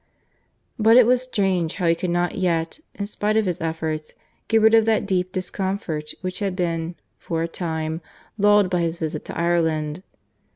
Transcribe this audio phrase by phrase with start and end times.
[0.79, 4.15] But it was strange how he could not yet, in spite of his efforts,
[4.47, 8.01] get rid of that deep discomfort which had been, for a time,
[8.35, 10.01] lulled by his visit to Ireland.